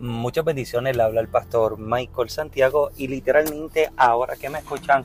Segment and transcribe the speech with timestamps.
[0.00, 5.04] Muchas bendiciones, le habla el pastor Michael Santiago y literalmente ahora que me escuchan,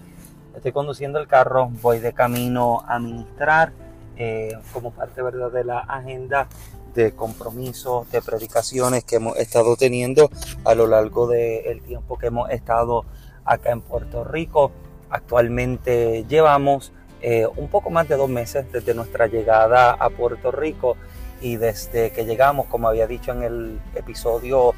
[0.55, 3.73] estoy conduciendo el carro, voy de camino a ministrar
[4.15, 5.51] eh, como parte ¿verdad?
[5.51, 6.47] de la agenda
[6.93, 10.29] de compromisos, de predicaciones que hemos estado teniendo
[10.63, 13.03] a lo largo del tiempo que hemos estado
[13.43, 14.71] acá en Puerto Rico.
[15.09, 20.95] Actualmente llevamos eh, un poco más de dos meses desde nuestra llegada a Puerto Rico
[21.41, 24.73] y desde que llegamos, como había dicho en el episodio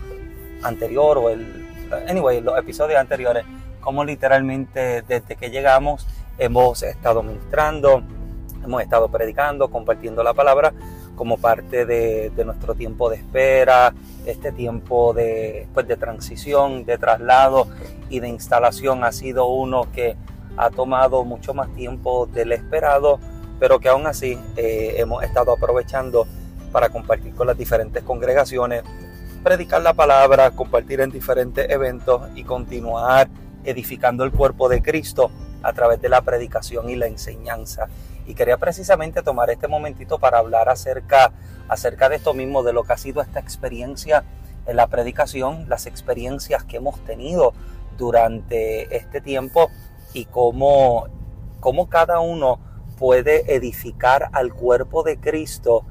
[0.63, 1.65] anterior o el,
[2.07, 3.45] anyway, los episodios anteriores,
[3.79, 6.07] como literalmente desde que llegamos
[6.37, 8.03] hemos estado ministrando,
[8.63, 10.73] hemos estado predicando, compartiendo la palabra
[11.15, 13.93] como parte de, nuestro tiempo de espera,
[14.25, 17.67] este tiempo de, pues, de transición, de traslado
[18.09, 20.15] y de instalación ha sido uno que
[20.57, 23.19] ha tomado mucho más tiempo del esperado,
[23.59, 26.27] pero que aún así eh, hemos estado aprovechando
[26.71, 28.83] para compartir con las diferentes congregaciones,
[29.43, 33.29] predicar la palabra, compartir en diferentes eventos y continuar
[33.63, 35.31] edificando el cuerpo de Cristo
[35.63, 37.87] a través de la predicación y la enseñanza.
[38.25, 41.31] Y quería precisamente tomar este momentito para hablar acerca,
[41.67, 44.23] acerca de esto mismo, de lo que ha sido esta experiencia
[44.65, 47.53] en la predicación, las experiencias que hemos tenido
[47.97, 49.69] durante este tiempo
[50.13, 51.07] y cómo,
[51.59, 52.59] cómo cada uno
[52.97, 55.85] puede edificar al cuerpo de Cristo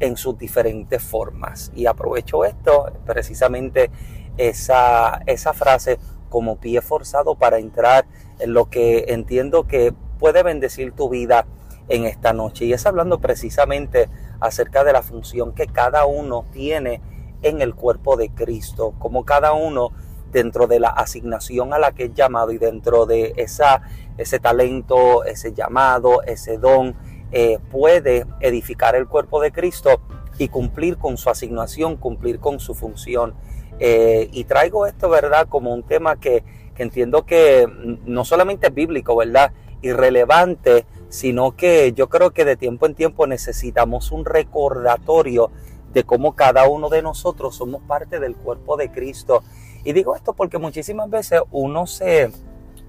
[0.00, 1.72] en sus diferentes formas.
[1.74, 3.90] Y aprovecho esto, precisamente
[4.36, 8.06] esa, esa frase como pie forzado para entrar
[8.38, 11.46] en lo que entiendo que puede bendecir tu vida
[11.88, 12.66] en esta noche.
[12.66, 14.08] Y es hablando precisamente
[14.40, 17.00] acerca de la función que cada uno tiene
[17.42, 19.90] en el cuerpo de Cristo, como cada uno
[20.32, 23.82] dentro de la asignación a la que es llamado y dentro de esa,
[24.18, 26.94] ese talento, ese llamado, ese don,
[27.32, 30.00] eh, puede edificar el cuerpo de Cristo
[30.38, 33.34] y cumplir con su asignación, cumplir con su función.
[33.80, 36.44] Eh, y traigo esto, ¿verdad?, como un tema que,
[36.74, 37.68] que, entiendo que
[38.04, 39.52] no solamente es bíblico, ¿verdad?,
[39.82, 45.50] irrelevante, sino que yo creo que de tiempo en tiempo necesitamos un recordatorio
[45.92, 49.42] de cómo cada uno de nosotros somos parte del cuerpo de Cristo
[49.84, 52.30] y digo esto porque muchísimas veces uno se,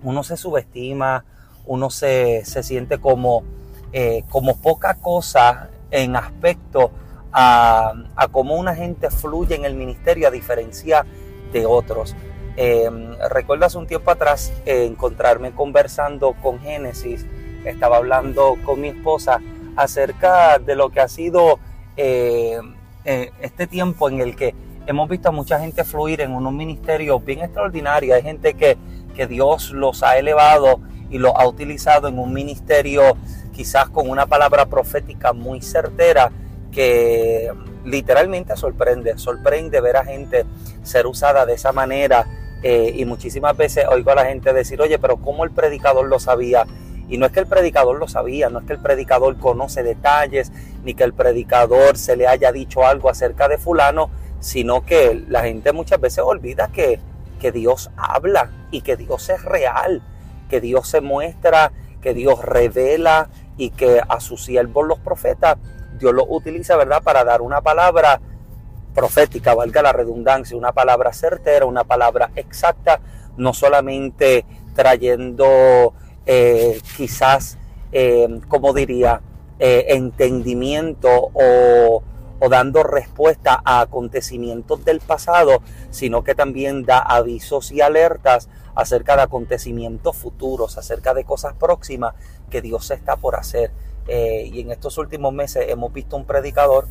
[0.03, 1.23] uno se subestima,
[1.65, 3.43] uno se, siente como,
[3.91, 6.91] eh, como poca cosa en aspecto
[7.31, 7.93] a,
[8.31, 11.05] cómo una gente fluye en el ministerio a diferencia
[11.51, 12.15] de otros.
[12.55, 12.89] Eh,
[13.29, 17.25] recuerdo hace un tiempo atrás eh, encontrarme conversando con Génesis,
[17.65, 19.41] estaba hablando con mi esposa
[19.75, 21.59] acerca de lo que ha sido
[21.95, 24.55] este tiempo en el que
[24.87, 28.15] hemos visto a mucha gente fluir en unos ministerios bien extraordinarios.
[28.15, 28.77] Hay gente que,
[29.15, 30.79] que Dios los ha elevado
[31.09, 33.17] y los ha utilizado en un ministerio
[33.59, 36.31] quizás con una palabra profética muy certera
[36.71, 37.51] que
[37.83, 40.45] literalmente sorprende, sorprende ver a gente
[40.81, 42.25] ser usada de esa manera
[42.63, 46.19] eh, y muchísimas veces oigo a la gente decir, oye, pero ¿cómo el predicador lo
[46.19, 46.65] sabía?
[47.09, 50.53] Y no es que el predicador lo sabía, no es que el predicador conoce detalles,
[50.85, 54.09] ni que el predicador se le haya dicho algo acerca de fulano,
[54.39, 57.01] sino que la gente muchas veces olvida que,
[57.41, 60.01] que Dios habla y que Dios es real,
[60.49, 65.57] que Dios se muestra, que Dios revela y que a sus siervos los profetas
[65.99, 68.21] Dios los utiliza, ¿verdad?, para dar una palabra
[68.95, 73.01] profética, valga la redundancia, una palabra certera, una palabra exacta,
[73.37, 75.93] no solamente trayendo
[76.25, 77.57] eh, quizás,
[77.91, 79.21] eh, como diría,
[79.59, 82.01] eh, entendimiento o
[82.39, 85.61] o dando respuesta a acontecimientos del pasado,
[85.91, 92.15] sino que también da avisos y alertas acerca de acontecimientos futuros, acerca de cosas próximas
[92.49, 93.71] que Dios está por hacer.
[94.07, 96.87] Eh, y en estos últimos meses hemos visto un predicador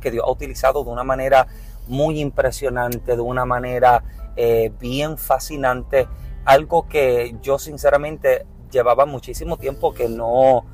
[0.00, 1.48] que Dios ha utilizado de una manera
[1.88, 4.04] muy impresionante, de una manera
[4.36, 6.06] eh, bien fascinante,
[6.44, 10.64] algo que yo sinceramente llevaba muchísimo tiempo que no,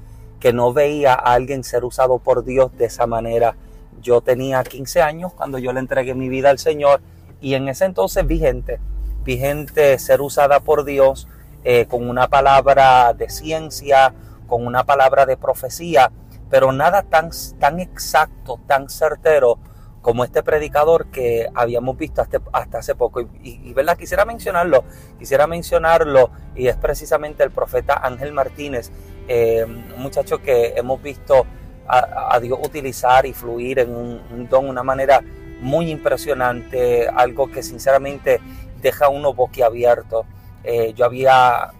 [0.41, 3.57] que no veía a alguien ser usado por Dios de esa manera.
[4.01, 7.01] Yo tenía 15 años cuando yo le entregué mi vida al Señor
[7.41, 8.81] y en ese entonces vi gente,
[9.25, 11.29] vi gente ser usada por Dios
[11.65, 14.15] eh, con una palabra de ciencia,
[14.47, 16.11] con una palabra de profecía,
[16.49, 19.59] pero nada tan, tan exacto, tan certero
[20.03, 23.21] como este predicador que habíamos visto hasta, hasta hace poco.
[23.43, 23.97] Y, ¿verdad?
[23.97, 24.85] quisiera mencionarlo,
[25.19, 28.91] quisiera mencionarlo, y es precisamente el profeta Ángel Martínez,
[29.29, 31.47] eh, un muchacho que hemos visto
[31.87, 35.21] a, Dios utilizar y fluir en un, don, una manera
[35.61, 38.41] muy impresionante, algo que sinceramente
[38.81, 40.25] deja uno boquiabierto.
[40.65, 41.71] Eh, yo había,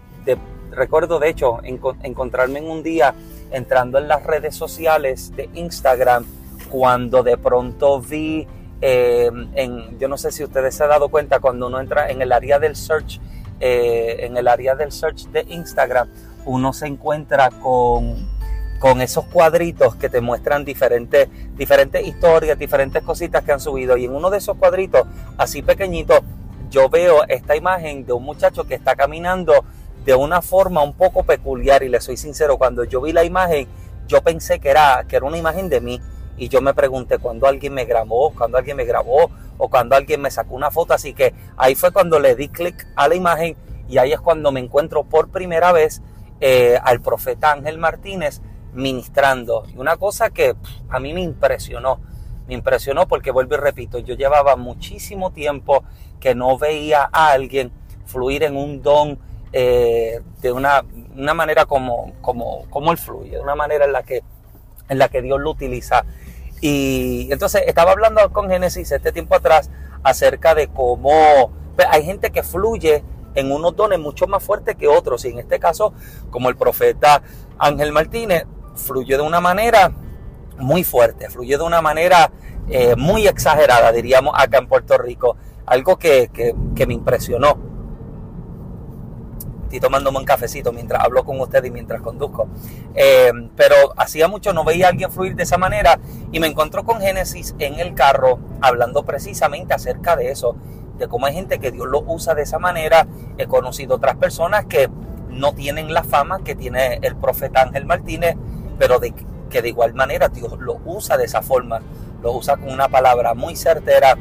[0.71, 3.13] recuerdo de hecho, encontrarme en un día
[3.51, 6.25] entrando en las redes sociales de Instagram
[6.69, 8.47] cuando de pronto vi
[8.83, 12.31] en, yo no sé si ustedes se han dado cuenta cuando uno entra en el
[12.31, 13.19] área del search,
[13.59, 16.09] en el área del search de Instagram,
[16.45, 18.27] uno se encuentra con,
[18.81, 23.95] con esos cuadritos que te muestran diferentes, diferentes historias, diferentes cositas que han subido.
[23.95, 25.03] Y en uno de esos cuadritos,
[25.37, 26.15] así pequeñito,
[26.71, 29.53] yo veo esta imagen de un muchacho que está caminando
[30.05, 33.67] de una forma un poco peculiar y le soy sincero, cuando yo vi la imagen,
[34.07, 36.01] yo pensé que era, que era una imagen de mí
[36.37, 40.21] y yo me pregunté cuando alguien me grabó, cuando alguien me grabó o cuando alguien
[40.21, 43.55] me sacó una foto, así que ahí fue cuando le di clic a la imagen
[43.87, 46.01] y ahí es cuando me encuentro por primera vez
[46.39, 48.41] eh, al profeta Ángel Martínez
[48.73, 49.65] ministrando.
[49.71, 50.55] Y una cosa que
[50.89, 51.99] a mí me impresionó,
[52.53, 55.83] impresionó porque vuelvo y repito, yo llevaba muchísimo tiempo
[56.19, 57.71] que no veía a alguien
[58.05, 59.17] fluir en un don
[59.53, 60.83] eh, de una,
[61.33, 64.21] manera como, como, como él fluye, de una manera en la que,
[64.89, 66.05] en la que Dios lo utiliza.
[66.61, 69.69] Y entonces estaba hablando con Génesis este tiempo atrás
[70.03, 73.03] acerca de cómo pues, hay gente que fluye
[73.33, 75.25] en unos dones mucho más fuertes que otros.
[75.25, 75.93] Y en este caso,
[76.29, 77.23] como el profeta
[77.57, 78.45] Ángel Martínez,
[78.75, 79.91] fluyó de una manera
[80.61, 82.31] muy fuerte, fluyó de una manera
[82.69, 85.35] eh, muy exagerada, diríamos acá en Puerto Rico.
[85.65, 86.29] Algo que,
[86.87, 87.57] me impresionó.
[89.63, 92.47] Estoy tomándome un cafecito mientras hablo con ustedes y mientras conduzco.
[92.93, 95.97] Eh, pero hacía mucho no veía a alguien fluir de esa manera
[96.31, 100.57] y me encontró con Génesis en el carro hablando precisamente acerca de eso,
[100.97, 103.07] de cómo hay gente que Dios lo usa de esa manera.
[103.37, 104.89] He conocido otras personas que
[105.29, 108.35] no tienen la fama que tiene el profeta Ángel Martínez,
[108.77, 109.13] pero de,
[109.51, 111.79] que de igual manera Dios lo usa de esa forma,
[112.23, 114.17] lo usa con una palabra muy certera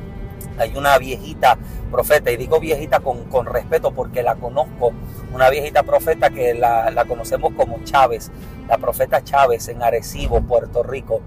[0.61, 1.57] hay una viejita
[1.91, 4.93] profeta, y digo viejita con, con respeto porque la conozco,
[5.33, 8.31] una viejita profeta que la, la, conocemos como Chávez,
[8.69, 11.21] la profeta Chávez en Arecibo, Puerto Rico.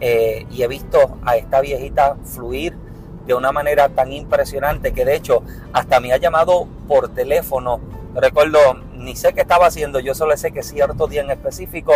[0.00, 2.76] Eh, y he visto a esta viejita fluir
[3.24, 7.80] de una manera tan impresionante que de hecho hasta me ha llamado por teléfono.
[8.14, 8.58] Recuerdo,
[8.96, 11.92] ni sé qué estaba haciendo, yo solo sé que cierto día en específico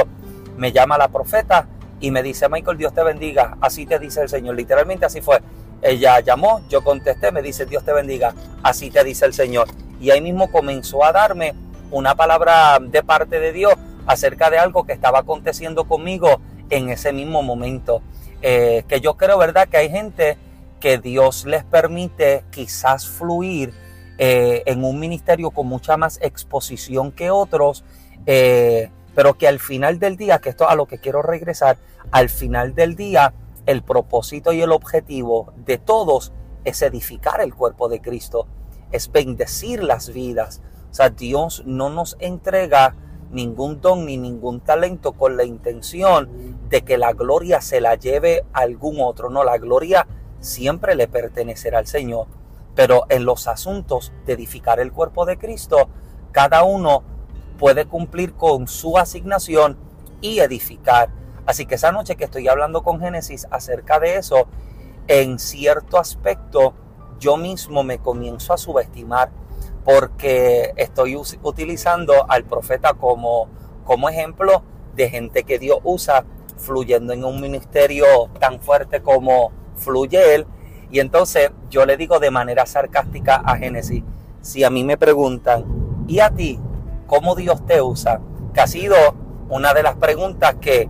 [0.56, 1.66] me llama la profeta
[2.00, 4.54] y me dice, Michael, Dios te bendiga, así te dice el Señor.
[4.54, 5.40] Literalmente así fue.
[5.82, 9.68] Ella llamó, yo contesté, me dice, Dios te bendiga, así te dice el Señor.
[10.00, 11.54] Y ahí mismo comenzó a darme
[11.90, 13.74] una palabra de parte de Dios
[14.06, 18.02] acerca de algo que estaba aconteciendo conmigo en ese mismo momento.
[18.42, 19.68] Eh, que yo creo, ¿verdad?
[19.68, 20.36] Que hay gente
[20.80, 23.72] que Dios les permite quizás fluir
[24.18, 27.84] eh, en un ministerio con mucha más exposición que otros,
[28.26, 31.78] eh, pero que al final del día, que esto a lo que quiero regresar,
[32.12, 33.32] al final del día
[33.64, 36.34] el propósito y el objetivo de todos
[36.64, 38.46] es edificar el cuerpo de Cristo,
[38.92, 40.60] es bendecir las vidas.
[40.90, 42.94] O sea, Dios no nos entrega
[43.30, 48.44] ningún don ni ningún talento con la intención de que la gloria se la lleve
[48.52, 49.30] a algún otro.
[49.30, 50.06] No, la gloria
[50.40, 52.26] siempre le pertenecerá al Señor.
[52.74, 55.88] Pero en los asuntos de edificar el cuerpo de Cristo,
[56.32, 57.15] cada uno
[57.56, 59.76] puede cumplir con su asignación
[60.20, 61.10] y edificar
[61.46, 64.48] Así que esa noche que estoy hablando con Génesis acerca de eso,
[65.06, 66.74] en cierto aspecto
[67.20, 69.30] yo mismo me comienzo a subestimar
[69.84, 73.48] porque estoy utilizando al profeta como,
[73.84, 74.64] como ejemplo
[74.96, 76.24] de gente que Dios usa
[76.58, 78.04] fluyendo en un ministerio
[78.40, 80.46] tan fuerte como fluye él.
[80.90, 84.02] Y entonces yo le digo de manera sarcástica a Génesis,
[84.40, 85.64] si a mí me preguntan,
[86.08, 86.58] ¿y a ti
[87.06, 88.20] cómo Dios te usa?
[88.54, 88.96] Que ha sido
[89.48, 90.88] una de las preguntas que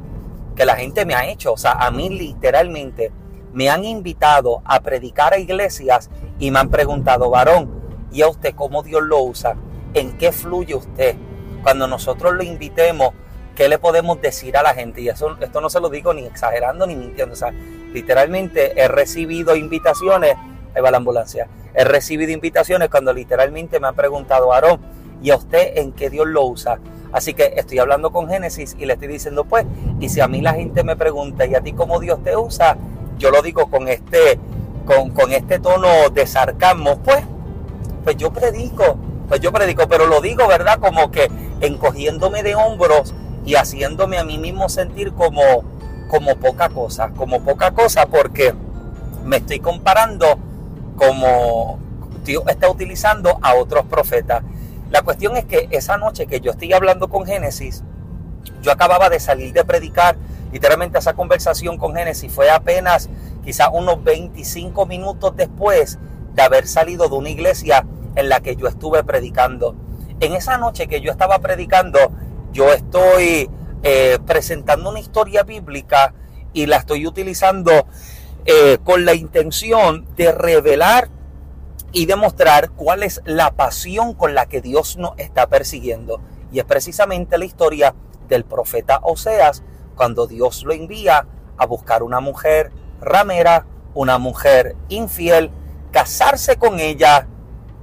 [0.56, 1.52] que la gente me ha hecho.
[1.52, 3.12] O sea, a mí literalmente
[3.52, 7.70] me han invitado a predicar a iglesias y me han preguntado, varón,
[8.11, 9.56] ¿y a usted cómo Dios lo usa?
[9.94, 11.14] ¿En qué fluye usted?
[11.62, 13.11] Cuando nosotros lo invitemos,
[13.54, 15.00] ¿qué le podemos decir a la gente?
[15.00, 17.35] Y esto no se lo digo ni exagerando ni mintiendo.
[17.35, 17.52] O sea,
[17.92, 20.37] literalmente he recibido invitaciones,
[20.75, 24.80] ahí va la ambulancia, he recibido invitaciones cuando literalmente me han preguntado, varón,
[25.23, 26.78] ¿y a usted en qué Dios lo usa?
[27.12, 29.64] Así que estoy hablando con Génesis y le estoy diciendo, pues,
[30.00, 32.76] y si a mí la gente me pregunta, ¿y a ti cómo Dios te usa?
[33.18, 34.38] Yo lo digo con este,
[34.85, 37.25] con, con este tono de sarcasmo, pues,
[38.04, 40.78] pues yo predico, pues yo predico, pero lo digo, ¿verdad?
[40.78, 41.30] Como que
[41.61, 45.64] encogiéndome de hombros y haciéndome a mí mismo sentir como,
[46.08, 48.52] como poca cosa, como poca cosa, porque
[49.25, 50.38] me estoy comparando
[50.96, 51.78] como
[52.25, 54.42] Dios está utilizando a otros profetas.
[54.90, 57.82] La cuestión es que esa noche que yo estoy hablando con Génesis,
[58.62, 60.16] yo acababa de salir de predicar,
[60.52, 63.08] literalmente esa conversación con Génesis fue apenas
[63.44, 65.98] quizás unos 25 minutos después
[66.34, 69.74] de haber salido de una iglesia en la que yo estuve predicando.
[70.20, 71.98] En esa noche que yo estaba predicando,
[72.52, 73.50] yo estoy
[73.82, 76.14] eh, presentando una historia bíblica
[76.52, 77.86] y la estoy utilizando
[78.44, 81.08] eh, con la intención de revelar
[81.96, 86.20] y demostrar cuál es la pasión con la que Dios nos está persiguiendo.
[86.52, 87.94] Y es precisamente la historia
[88.28, 89.62] del profeta Oseas,
[89.94, 91.26] cuando Dios lo envía
[91.56, 95.50] a buscar una mujer ramera, una mujer infiel,
[95.90, 97.28] casarse con ella,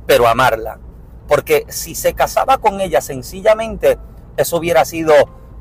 [0.06, 0.80] pero amarla.
[1.28, 3.98] Porque si se casaba con ella sencillamente,
[4.38, 5.16] eso hubiera sido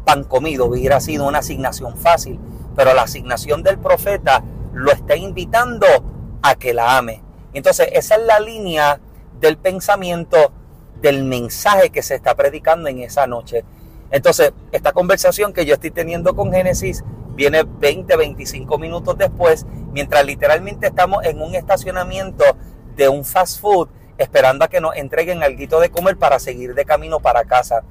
[0.05, 2.39] pan comido, hubiera sido una asignación fácil.
[2.77, 4.45] Pero la asignación del profeta
[4.75, 5.87] lo está invitando
[6.43, 7.32] a que la ame.
[7.55, 9.01] Entonces, esa es la línea
[9.41, 10.53] del pensamiento,
[11.01, 13.65] del mensaje que se está predicando en esa noche.
[14.11, 17.03] Entonces, esta conversación que yo estoy teniendo con Génesis
[17.35, 22.45] viene 20, 25 minutos después, mientras literalmente estamos en un estacionamiento
[22.95, 26.85] de un fast food esperando a que nos entreguen algo de comer para seguir de
[26.85, 27.83] camino para casa.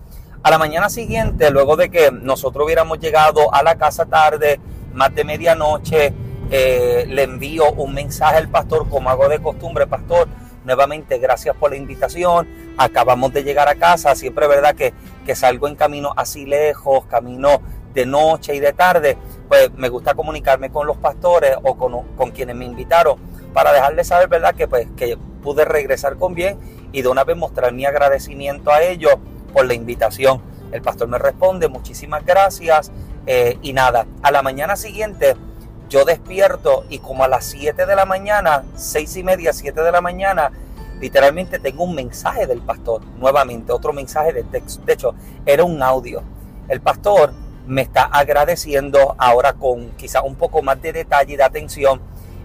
[0.43, 4.59] A la mañana siguiente, luego de que nosotros hubiéramos llegado a la casa tarde,
[4.93, 6.13] más de medianoche,
[6.51, 10.27] eh, le envío un mensaje al pastor, como hago de costumbre, pastor.
[10.65, 12.47] Nuevamente, gracias por la invitación.
[12.77, 14.13] Acabamos de llegar a casa.
[14.15, 14.93] Siempre verdad que,
[15.25, 17.61] que salgo en camino así lejos, camino
[17.93, 19.17] de noche y de tarde.
[19.47, 23.17] Pues me gusta comunicarme con los pastores o con, con quienes me invitaron
[23.53, 24.53] para dejarles saber, ¿verdad?
[24.53, 26.59] Que, pues, que pude regresar con bien
[26.91, 29.13] y de una vez mostrar mi agradecimiento a ellos
[29.53, 30.41] por la invitación.
[30.73, 32.91] El pastor me responde, muchísimas gracias.
[33.25, 35.35] Eh, y nada, a la mañana siguiente
[35.91, 39.91] yo despierto y como a las 7 de la mañana, 6 y media, 7 de
[39.91, 40.49] la mañana,
[41.01, 44.81] literalmente tengo un mensaje del pastor, nuevamente otro mensaje de texto.
[44.85, 45.13] De hecho,
[45.45, 46.23] era un audio.
[46.69, 47.33] El pastor
[47.67, 52.01] me está agradeciendo ahora con quizá un poco más de detalle y de atención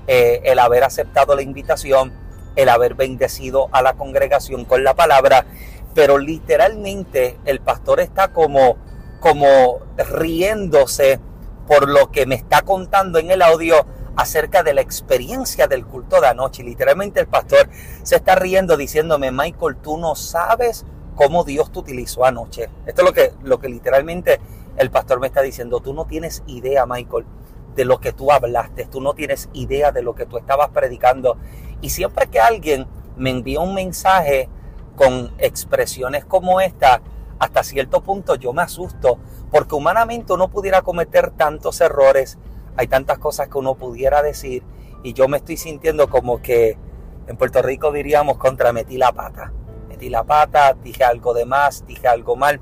[0.09, 2.13] eh, el haber aceptado la invitación,
[2.57, 5.47] el haber bendecido a la congregación con la palabra,
[5.95, 8.77] pero literalmente el pastor está como,
[9.21, 11.21] como riéndose
[11.67, 16.21] por lo que me está contando en el audio acerca de la experiencia del culto
[16.21, 16.63] de anoche.
[16.63, 17.69] Literalmente el pastor
[18.03, 22.71] se está riendo diciéndome, Michael, tú no sabes cómo Dios te utilizó anoche.
[22.87, 24.41] Esto es lo que, lo que literalmente
[24.77, 25.81] el pastor me está diciendo.
[25.81, 27.27] Tú no tienes idea, Michael,
[27.75, 28.87] de lo que tú hablaste.
[28.87, 31.37] Tú no tienes idea de lo que tú estabas predicando.
[31.81, 34.49] Y siempre que alguien me envía un mensaje
[34.95, 37.03] con expresiones como esta,
[37.39, 39.19] hasta cierto punto yo me asusto,
[39.51, 42.39] porque humanamente uno pudiera cometer tantos errores,
[42.77, 44.63] hay tantas cosas que uno pudiera decir,
[45.03, 46.79] y yo me estoy sintiendo como que
[47.27, 49.53] en Puerto Rico diríamos contra metí la pata.
[49.89, 52.61] Metí la pata, dije algo de más, dije algo mal.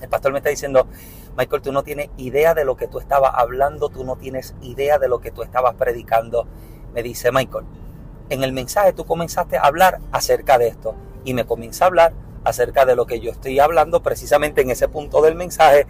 [0.00, 0.86] El pastor me está diciendo,
[1.36, 4.98] Michael, tú no tienes idea de lo que tú estabas hablando, tú no tienes idea
[4.98, 6.46] de lo que tú estabas predicando.
[6.94, 7.66] Me dice, Michael,
[8.28, 12.12] en el mensaje tú comenzaste a hablar acerca de esto y me comienza a hablar
[12.44, 15.86] acerca de lo que yo estoy hablando precisamente en ese punto del mensaje,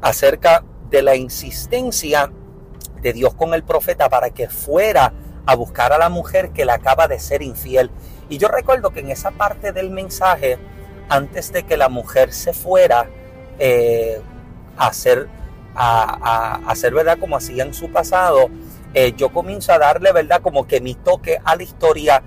[0.00, 2.30] acerca de la insistencia
[3.00, 5.12] de Dios con el profeta para que fuera
[5.44, 7.90] a buscar a la mujer que le acaba de ser infiel.
[8.28, 10.58] Y yo recuerdo que en esa parte del mensaje,
[11.08, 13.08] antes de que la mujer se fuera
[13.58, 14.20] eh,
[14.76, 15.28] a hacer,
[15.74, 18.48] a, hacer verdad como hacía en su pasado,
[18.94, 22.22] eh, yo comienzo a darle verdad como que mi toque a la historia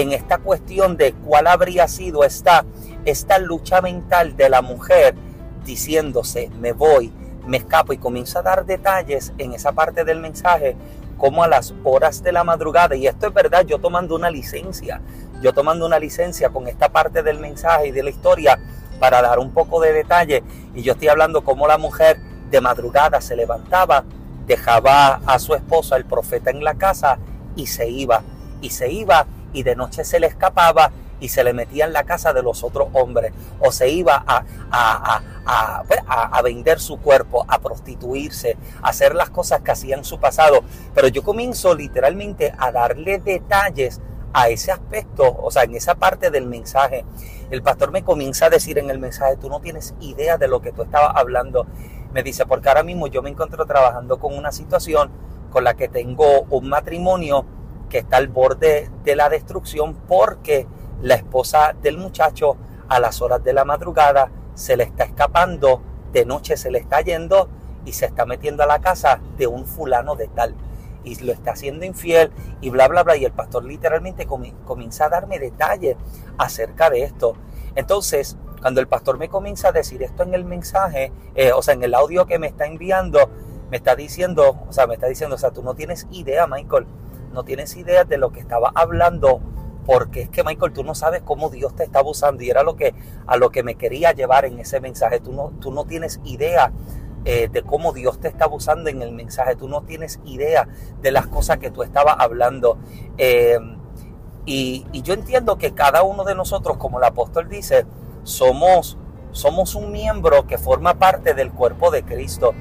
[0.00, 2.64] en esta cuestión de cuál habría sido esta,
[3.04, 5.16] esta lucha mental de la mujer
[5.64, 7.12] diciéndose, me voy,
[7.46, 10.76] me escapo y comienza a dar detalles en esa parte del mensaje,
[11.16, 15.00] como a las horas de la madrugada, y esto es verdad, yo tomando una licencia,
[15.42, 18.56] yo tomando una licencia con esta parte del mensaje y de la historia
[19.00, 20.44] para dar un poco de detalle,
[20.76, 24.04] y yo estoy hablando como la mujer de madrugada se levantaba,
[24.46, 27.18] dejaba a su esposo, el profeta, en la casa
[27.56, 28.22] y se iba,
[28.60, 30.90] y se iba y de noche se le escapaba
[31.20, 34.44] y se le metía en la casa de los otros hombres o se iba a,
[34.70, 36.00] a, pues,
[36.44, 40.62] vender su cuerpo, a prostituirse, a hacer las cosas que hacía en su pasado.
[40.94, 44.00] Pero yo comienzo literalmente a darle detalles
[44.32, 47.04] a ese aspecto, o sea, en esa parte del mensaje.
[47.50, 50.60] El pastor me comienza a decir en el mensaje, tú no tienes idea de lo
[50.60, 51.66] que tú estabas hablando.
[52.12, 55.10] Me dice, porque ahora mismo yo me encuentro trabajando con una situación
[55.50, 57.46] con la que tengo un matrimonio
[57.88, 60.66] que está al borde de la destrucción porque
[61.02, 62.56] la esposa del muchacho
[62.88, 67.00] a las horas de la madrugada se le está escapando, de noche se le está
[67.00, 67.48] yendo
[67.84, 70.54] y se está metiendo a la casa de un fulano de tal
[71.04, 72.30] y lo está haciendo infiel
[72.60, 73.16] y bla, bla, bla.
[73.16, 75.96] Y el pastor literalmente comienza a darme detalles
[76.36, 77.34] acerca de esto.
[77.74, 81.74] Entonces, cuando el pastor me comienza a decir esto en el mensaje, eh, o sea,
[81.74, 83.30] en el audio que me está enviando,
[83.70, 86.86] me está diciendo, o sea, me está diciendo, o sea, tú no tienes idea, Michael,
[87.38, 89.40] no tienes idea de lo que estaba hablando,
[89.86, 92.74] porque es que Michael, tú no sabes cómo Dios te está abusando y era lo
[92.74, 92.96] que,
[93.28, 95.20] a lo que me quería llevar en ese mensaje.
[95.20, 96.72] Tú no, tú no tienes idea
[97.24, 99.54] eh, de cómo Dios te está usando en el mensaje.
[99.54, 100.66] Tú no tienes idea
[101.00, 102.76] de las cosas que tú estabas hablando.
[103.18, 103.56] Eh,
[104.44, 107.86] y, yo entiendo que cada uno de nosotros, como el apóstol dice,
[108.24, 108.98] somos,
[109.30, 112.52] somos un miembro que forma parte del cuerpo de Cristo.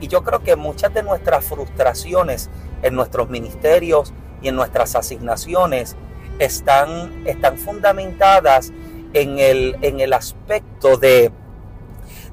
[0.00, 2.50] Y yo creo que muchas de nuestras frustraciones
[2.84, 5.96] en nuestros ministerios y en nuestras asignaciones
[6.38, 8.72] están, están fundamentadas
[9.12, 11.32] en el, en el aspecto de,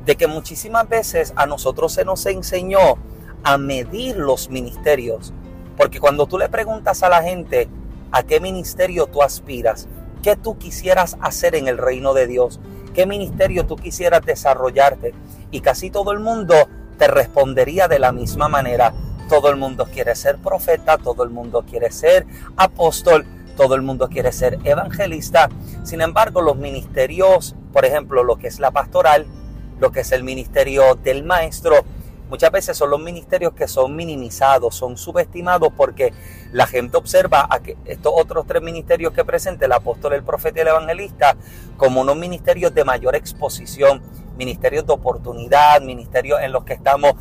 [0.05, 2.98] de que muchísimas veces a nosotros se nos enseñó
[3.43, 5.34] a medir los ministerios.
[5.77, 7.67] Porque cuando tú le preguntas a la gente
[8.12, 9.88] a qué ministerio tú aspiras,
[10.22, 12.60] qué tú quisieras hacer en el reino de Dios,
[12.93, 15.13] qué ministerio tú quisieras desarrollarte,
[15.50, 16.55] y casi todo el mundo
[16.98, 18.93] te respondería de la misma manera.
[19.32, 24.10] Todo el mundo quiere ser profeta, todo el mundo quiere ser apóstol, todo el mundo
[24.10, 25.48] quiere ser evangelista.
[25.86, 29.26] Sin embargo, los ministerios, por ejemplo, lo que es la pastoral,
[29.80, 31.86] lo que es el ministerio del maestro,
[32.30, 36.12] muchas veces son los ministerios que son minimizados, son subestimados porque
[36.52, 40.60] la gente observa a que estos otros tres ministerios que presenta el apóstol, el profeta
[40.60, 41.38] y el evangelista
[41.78, 44.02] como unos ministerios de mayor exposición,
[44.38, 47.14] ministerios de oportunidad, ministerios en los que estamos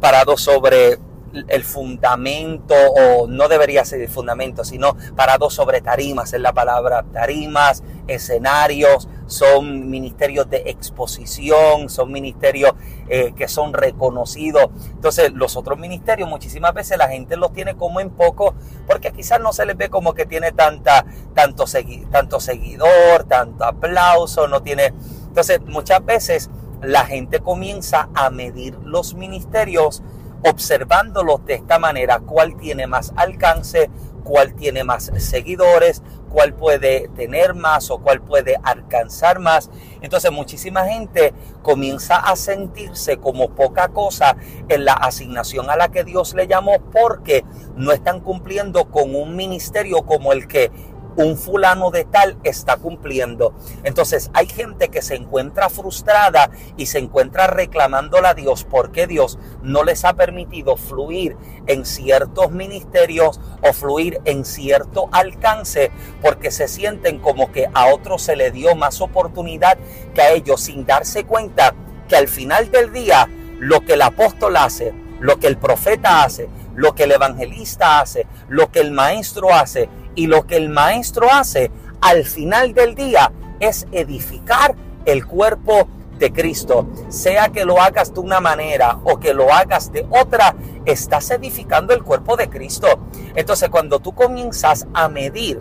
[0.00, 1.00] parados sobre
[1.48, 7.04] el fundamento, o no debería ser el fundamento, sino parado sobre tarimas, es la palabra,
[7.12, 12.72] tarimas, escenarios, son ministerios de exposición, son ministerios
[13.08, 14.70] eh, que son reconocidos.
[14.92, 18.54] Entonces, los otros ministerios muchísimas veces la gente los tiene como en poco,
[18.86, 21.64] porque quizás no se les ve como que tiene tanta, tanto,
[22.10, 24.92] tanto seguidor, tanto aplauso, no tiene...
[25.28, 26.50] Entonces, muchas veces
[26.82, 30.02] la gente comienza a medir los ministerios
[30.48, 33.90] observándolos de esta manera, cuál tiene más alcance,
[34.24, 39.70] cuál tiene más seguidores, cuál puede tener más o cuál puede alcanzar más.
[40.02, 44.36] Entonces muchísima gente comienza a sentirse como poca cosa
[44.68, 47.44] en la asignación a la que Dios le llamó porque
[47.76, 50.70] no están cumpliendo con un ministerio como el que
[51.16, 53.54] un fulano de tal está cumpliendo.
[53.84, 59.38] Entonces hay gente que se encuentra frustrada y se encuentra reclamándole a Dios porque Dios
[59.62, 65.90] no les ha permitido fluir en ciertos ministerios o fluir en cierto alcance
[66.22, 69.78] porque se sienten como que a otros se le dio más oportunidad
[70.14, 71.74] que a ellos sin darse cuenta
[72.08, 76.48] que al final del día lo que el apóstol hace, lo que el profeta hace,
[76.74, 81.30] lo que el evangelista hace, lo que el maestro hace y lo que el maestro
[81.30, 84.74] hace al final del día es edificar
[85.04, 85.86] el cuerpo
[86.18, 86.88] de Cristo.
[87.08, 91.94] Sea que lo hagas de una manera o que lo hagas de otra, estás edificando
[91.94, 92.88] el cuerpo de Cristo.
[93.34, 95.60] Entonces cuando tú comienzas a medir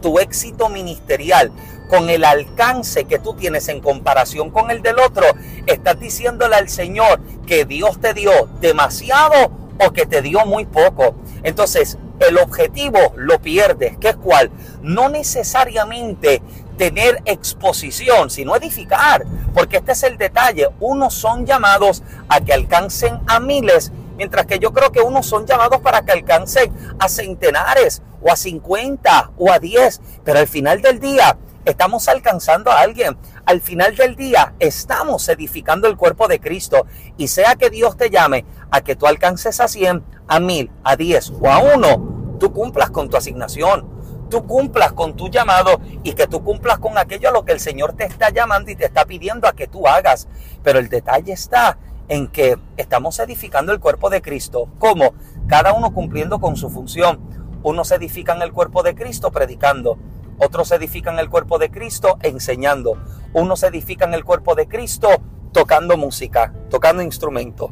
[0.00, 1.50] tu éxito ministerial
[1.88, 5.24] con el alcance que tú tienes en comparación con el del otro,
[5.66, 11.14] estás diciéndole al Señor que Dios te dio demasiado o que te dio muy poco.
[11.42, 14.50] Entonces, el objetivo lo pierdes, que es cuál?
[14.82, 16.42] No necesariamente
[16.76, 20.68] tener exposición, sino edificar, porque este es el detalle.
[20.80, 25.46] Unos son llamados a que alcancen a miles, mientras que yo creo que unos son
[25.46, 30.80] llamados para que alcancen a centenares o a 50 o a 10, pero al final
[30.80, 33.16] del día estamos alcanzando a alguien.
[33.44, 38.10] Al final del día estamos edificando el cuerpo de Cristo y sea que Dios te
[38.10, 42.07] llame a que tú alcances a 100, a 1000, a 10 o a 1,
[42.38, 43.88] tú cumplas con tu asignación,
[44.30, 47.60] tú cumplas con tu llamado y que tú cumplas con aquello a lo que el
[47.60, 50.28] Señor te está llamando y te está pidiendo a que tú hagas.
[50.62, 54.68] Pero el detalle está en que estamos edificando el cuerpo de Cristo.
[54.78, 55.14] ¿Cómo?
[55.46, 57.20] Cada uno cumpliendo con su función.
[57.62, 59.98] Unos edifican el cuerpo de Cristo predicando,
[60.38, 62.96] otros edifican el cuerpo de Cristo enseñando,
[63.32, 65.08] unos edifican el cuerpo de Cristo
[65.52, 67.70] tocando música, tocando instrumentos,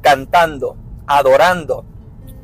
[0.00, 0.76] cantando,
[1.06, 1.84] adorando.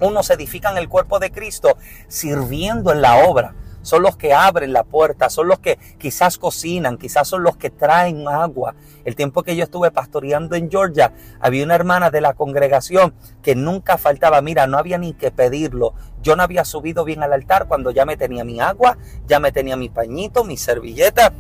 [0.05, 4.83] Unos edifican el cuerpo de Cristo sirviendo en la obra son los que abren la
[4.83, 8.75] puerta, son los que quizás cocinan, quizás son los que traen agua.
[9.05, 13.55] El tiempo que yo estuve pastoreando en Georgia, había una hermana de la congregación que
[13.55, 15.93] nunca faltaba, mira, no había ni que pedirlo.
[16.23, 19.53] Yo no había subido bien al altar cuando ya me tenía mi agua, ya me
[19.53, 21.35] tenía mi pañito, mi servilleta,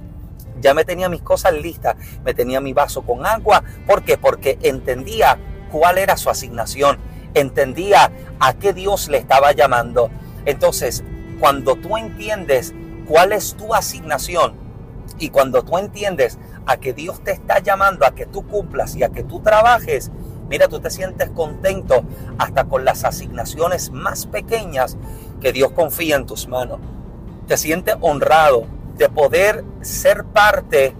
[0.60, 3.64] ya me tenía mis cosas listas, me tenía mi vaso con agua.
[3.86, 4.18] ¿Por qué?
[4.18, 5.38] Porque entendía
[5.72, 6.98] cuál era su asignación,
[7.34, 10.10] entendía a qué Dios le estaba llamando.
[10.46, 11.04] Entonces,
[11.40, 12.74] cuando tú entiendes
[13.06, 14.54] cuál es tu asignación
[15.18, 19.02] y cuando tú entiendes a que Dios te está llamando a que tú cumplas y
[19.02, 20.10] a que tú trabajes,
[20.48, 22.04] mira, tú te sientes contento
[22.38, 24.96] hasta con las asignaciones más pequeñas
[25.40, 26.78] que Dios confía en tus manos.
[27.46, 28.66] Te sientes honrado
[28.96, 30.94] de poder ser parte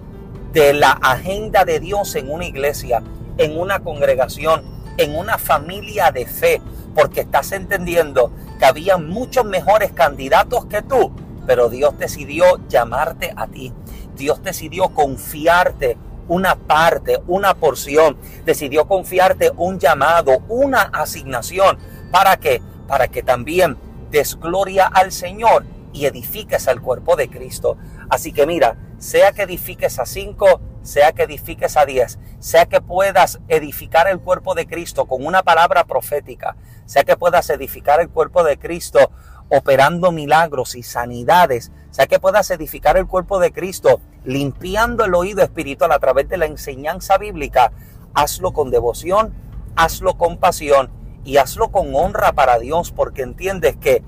[0.53, 3.03] de la agenda de Dios en una iglesia,
[3.37, 4.74] en una congregación.
[4.97, 6.61] En una familia de fe,
[6.93, 11.11] porque estás entendiendo que había muchos mejores candidatos que tú,
[11.45, 13.73] pero Dios decidió llamarte a ti.
[14.15, 21.77] Dios decidió confiarte una parte, una porción, decidió confiarte un llamado, una asignación.
[22.11, 22.61] ¿Para qué?
[22.87, 23.77] Para que también
[24.09, 27.77] des gloria al Señor y edifiques al cuerpo de Cristo.
[28.09, 32.79] Así que mira, sea que edifiques a cinco, sea que edifiques a diez, sea que
[32.79, 38.09] puedas edificar el cuerpo de Cristo con una palabra profética, sea que puedas edificar el
[38.09, 39.11] cuerpo de Cristo
[39.49, 45.41] operando milagros y sanidades, sea que puedas edificar el cuerpo de Cristo limpiando el oído
[45.41, 47.71] espiritual a través de la enseñanza bíblica,
[48.13, 49.33] hazlo con devoción,
[49.75, 50.91] hazlo con pasión
[51.23, 54.03] y hazlo con honra para Dios porque entiendes que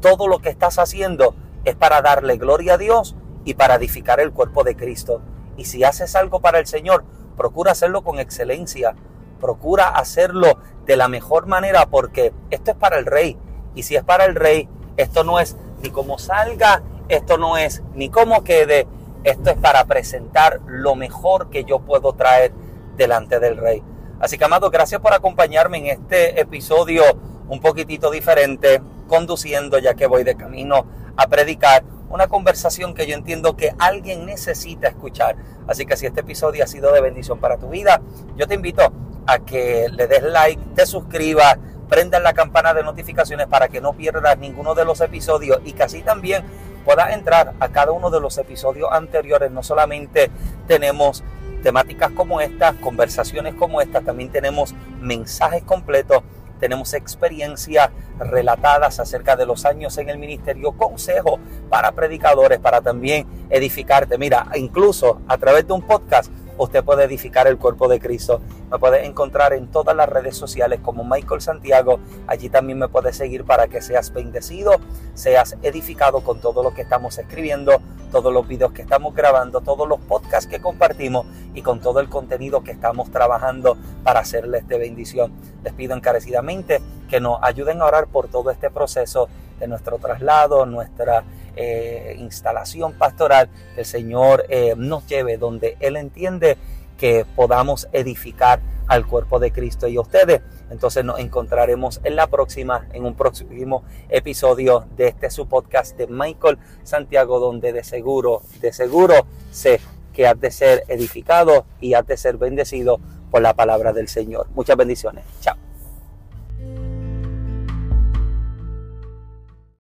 [0.00, 4.32] todo lo que estás haciendo es para darle gloria a Dios y para edificar el
[4.32, 5.22] cuerpo de Cristo.
[5.60, 7.04] Y si haces algo para el Señor,
[7.36, 8.94] procura hacerlo con excelencia,
[9.42, 13.36] procura hacerlo de la mejor manera porque esto es para el rey.
[13.74, 17.82] Y si es para el rey, esto no es ni como salga, esto no es
[17.92, 18.88] ni como quede,
[19.22, 22.52] esto es para presentar lo mejor que yo puedo traer
[22.96, 23.82] delante del rey.
[24.18, 27.02] Así que, amado, gracias por acompañarme en este episodio
[27.50, 30.86] un poquitito diferente, conduciendo ya que voy de camino
[31.18, 35.36] a predicar una conversación que yo entiendo que alguien necesita escuchar.
[35.66, 38.02] Así que si este episodio ha sido de bendición para tu vida,
[38.36, 38.92] yo te invito
[39.26, 41.56] a que le des like, te suscribas,
[41.88, 45.84] prendas la campana de notificaciones para que no pierdas ninguno de los episodios y que
[45.84, 46.44] así también
[46.84, 49.50] puedas entrar a cada uno de los episodios anteriores.
[49.52, 50.30] No solamente
[50.66, 51.22] tenemos
[51.62, 56.22] temáticas como estas, conversaciones como estas, también tenemos mensajes completos,
[56.60, 63.26] tenemos experiencias relatadas acerca de los años en el ministerio, consejos para predicadores, para también
[63.48, 64.18] edificarte.
[64.18, 66.30] Mira, incluso a través de un podcast
[66.62, 68.40] usted puede edificar el cuerpo de Cristo.
[68.70, 72.00] Me puede encontrar en todas las redes sociales como Michael Santiago.
[72.26, 74.76] Allí también me puedes seguir para que seas bendecido,
[75.14, 77.80] seas edificado con todo lo que estamos escribiendo,
[78.12, 82.10] todos los videos que estamos grabando, todos los podcasts que compartimos y con todo el
[82.10, 85.32] contenido que estamos trabajando para hacerles de bendición.
[85.64, 90.66] Les pido encarecidamente que nos ayuden a orar por todo este proceso de nuestro traslado,
[90.66, 91.24] nuestra
[91.56, 96.56] eh, instalación pastoral, que el Señor eh, nos lleve donde Él entiende
[96.98, 100.42] que podamos edificar al cuerpo de Cristo y a ustedes.
[100.70, 106.08] Entonces nos encontraremos en la próxima, en un próximo episodio de este su podcast de
[106.08, 109.80] Michael Santiago, donde de seguro, de seguro sé
[110.12, 114.48] que has de ser edificado y has de ser bendecido por la palabra del Señor.
[114.54, 115.24] Muchas bendiciones.
[115.40, 115.69] Chao.